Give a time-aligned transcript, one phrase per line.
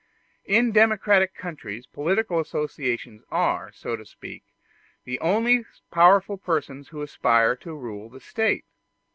[0.45, 4.41] In democratic countries political associations are, so to speak,
[5.03, 8.65] the only powerful persons who aspire to rule the State.